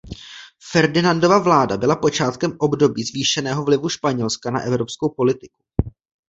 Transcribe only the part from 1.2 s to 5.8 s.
vláda byla počátkem období zvýšeného vlivu Španělska na evropskou politiku.